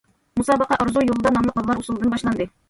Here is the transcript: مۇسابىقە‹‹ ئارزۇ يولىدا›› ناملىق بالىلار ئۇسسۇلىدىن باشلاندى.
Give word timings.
مۇسابىقە‹‹ 0.39 0.77
ئارزۇ 0.77 1.03
يولىدا›› 1.09 1.33
ناملىق 1.37 1.61
بالىلار 1.61 1.83
ئۇسسۇلىدىن 1.85 2.17
باشلاندى. 2.17 2.51